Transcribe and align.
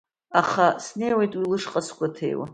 Аха 0.39 0.67
снеиуеит 0.85 1.33
уи 1.37 1.49
лышҟа 1.51 1.81
сгәаҭеиуа… 1.87 2.47